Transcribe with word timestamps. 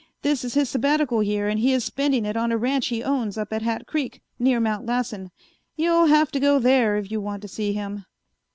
This 0.23 0.43
is 0.43 0.55
his 0.55 0.67
sabbatical 0.67 1.21
year 1.21 1.47
and 1.47 1.59
he 1.59 1.73
is 1.73 1.85
spending 1.85 2.25
it 2.25 2.35
on 2.35 2.51
a 2.51 2.57
ranch 2.57 2.87
he 2.87 3.03
owns 3.03 3.37
up 3.37 3.53
at 3.53 3.61
Hat 3.61 3.85
Creek, 3.85 4.19
near 4.39 4.59
Mount 4.59 4.87
Lassen. 4.87 5.29
You'll 5.75 6.07
have 6.07 6.31
to 6.31 6.39
go 6.39 6.57
there 6.57 6.97
if 6.97 7.11
you 7.11 7.21
want 7.21 7.43
to 7.43 7.47
see 7.47 7.73
him." 7.73 8.05